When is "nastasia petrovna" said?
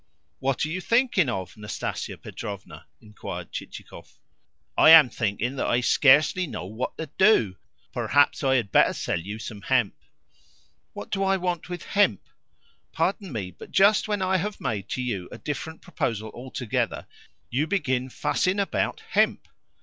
1.55-2.87